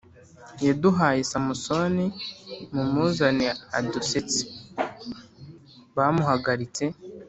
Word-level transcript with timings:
Yaduhaye 0.65 1.21
samusoni 1.31 2.05
mumuzane 2.73 3.47
adusetse 3.79 4.41
bamuhagaritse 5.95 6.83